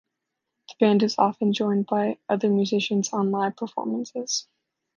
The 0.67 0.73
band 0.79 1.03
is 1.03 1.13
often 1.19 1.53
joined 1.53 1.85
by 1.85 2.17
other 2.27 2.49
musicians 2.49 3.13
on 3.13 3.29
live 3.29 3.55
performances. 3.55 4.47